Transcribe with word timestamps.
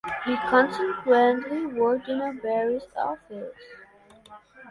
He 0.25 0.35
consequently 0.35 1.67
worked 1.67 2.07
in 2.09 2.19
a 2.21 2.33
barrister's 2.33 2.89
office. 2.97 3.53